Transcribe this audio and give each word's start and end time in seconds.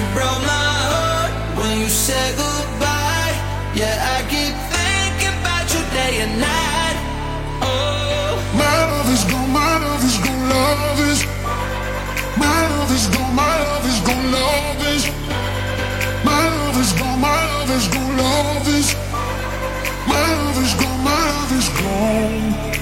it 0.00 0.08
broke 0.14 0.42
my 0.48 0.68
heart 0.92 1.32
when 1.58 1.72
you 1.80 1.88
said 1.88 2.30
goodbye. 2.36 3.34
Yeah, 3.80 4.14
I 4.14 4.18
keep 4.32 4.54
thinking 4.74 5.34
about 5.42 5.66
you 5.72 5.82
day 5.96 6.14
and 6.24 6.34
night. 6.40 6.96
Oh, 7.60 8.32
my 8.62 8.76
love 8.92 9.08
is 9.16 9.24
gone, 9.30 9.52
my 9.52 9.74
love 9.84 10.04
is 10.10 10.16
gone, 10.24 10.44
love 10.56 11.00
is. 11.10 11.20
My 12.44 12.60
love 12.72 12.92
is 12.98 13.06
gone, 13.14 13.34
my 13.34 13.56
love 13.68 13.86
is 13.92 14.00
gone, 14.08 14.28
love 14.38 14.80
is. 14.94 15.04
My 16.28 16.44
love 16.58 16.76
is 16.84 16.92
gone, 17.00 17.20
my 17.20 17.40
love 17.52 17.70
is 17.78 17.86
gone, 21.80 22.79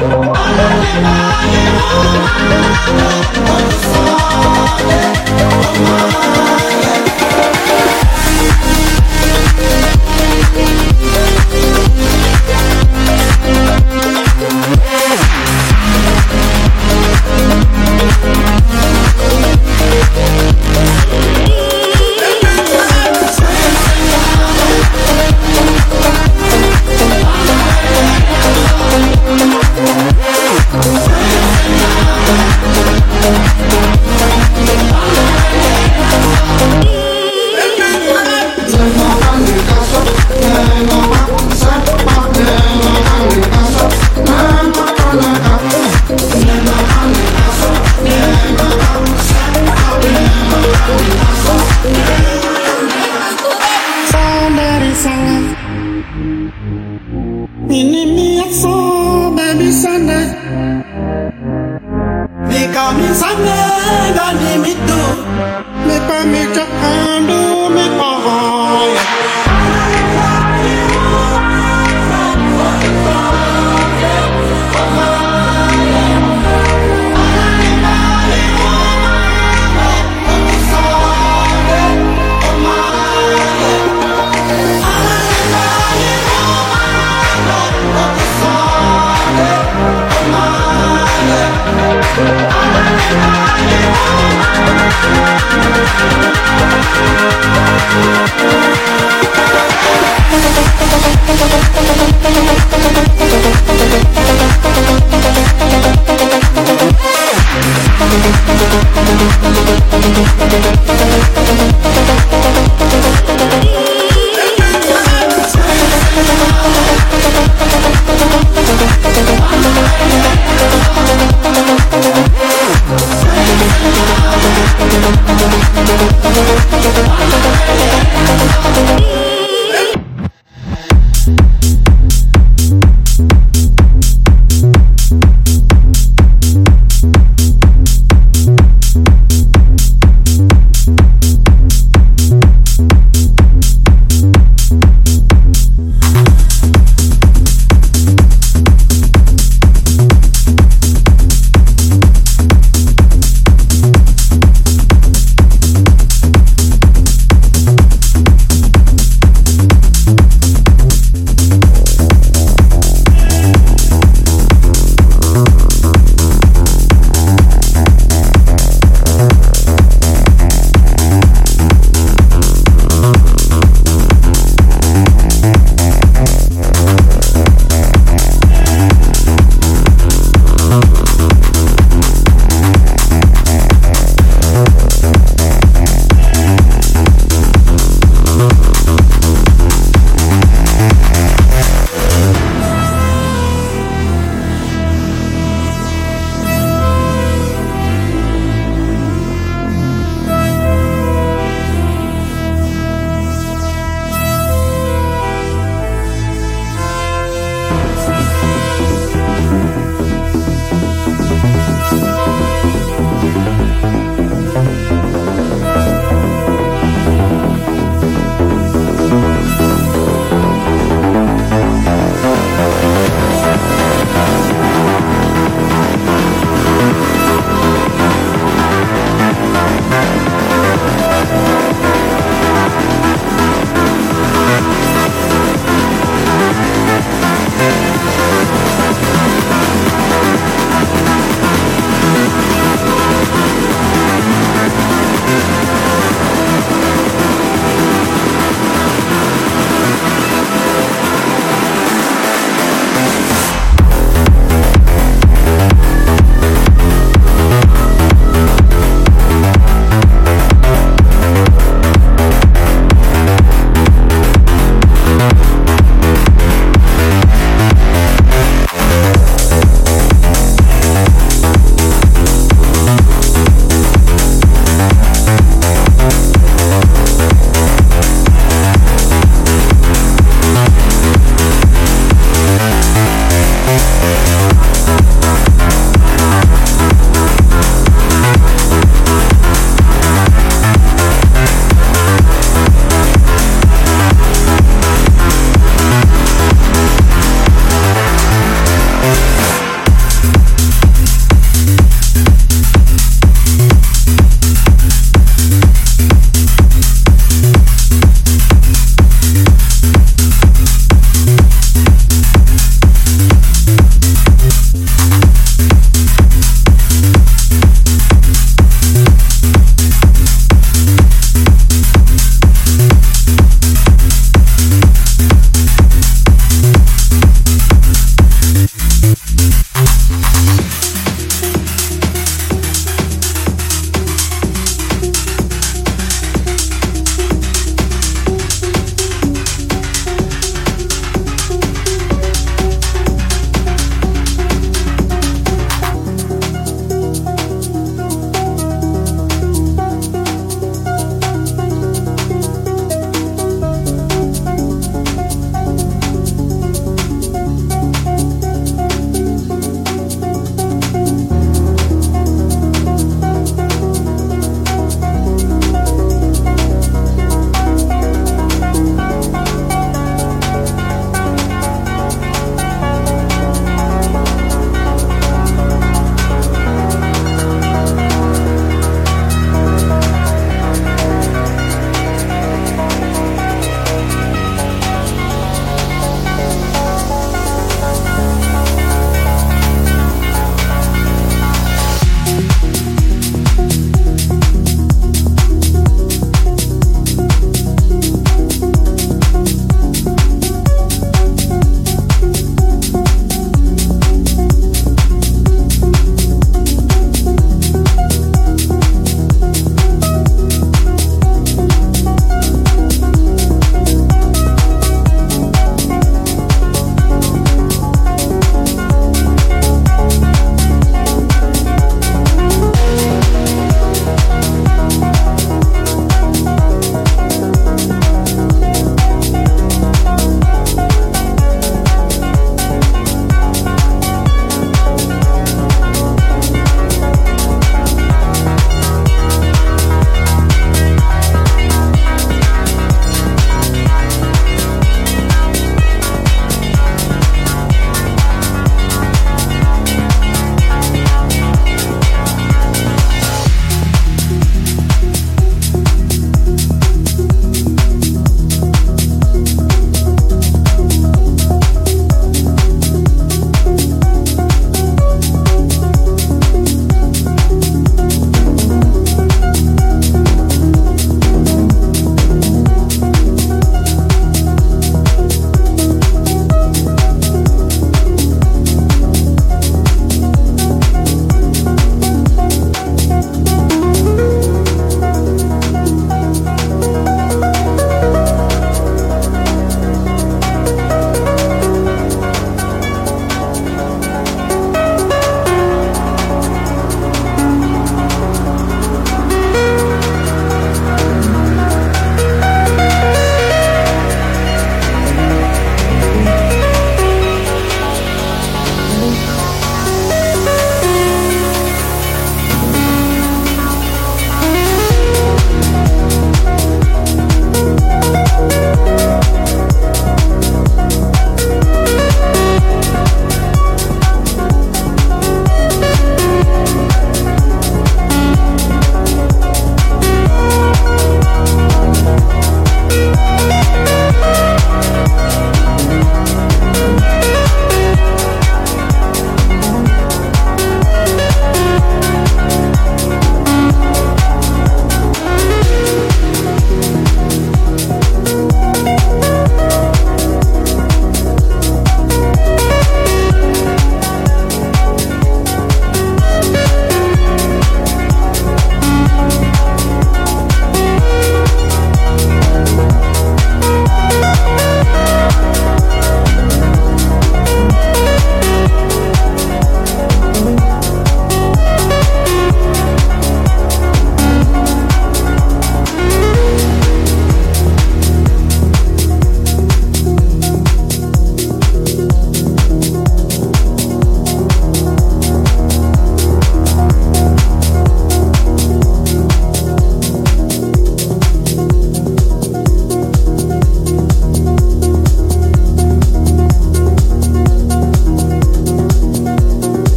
you. 0.00 0.28